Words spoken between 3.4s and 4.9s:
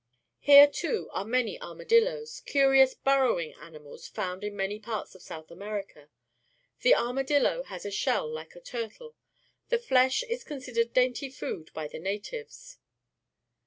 animals found m many